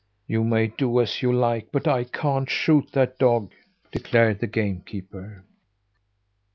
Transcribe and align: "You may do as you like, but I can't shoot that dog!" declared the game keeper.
"You 0.25 0.43
may 0.43 0.65
do 0.65 0.99
as 0.99 1.21
you 1.21 1.31
like, 1.31 1.71
but 1.71 1.87
I 1.87 2.05
can't 2.05 2.49
shoot 2.49 2.91
that 2.93 3.19
dog!" 3.19 3.51
declared 3.91 4.39
the 4.39 4.47
game 4.47 4.81
keeper. 4.83 5.43